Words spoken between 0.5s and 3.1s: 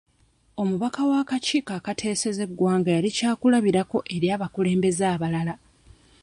Omubaka wa akakiiko akateeseza eggwanga yali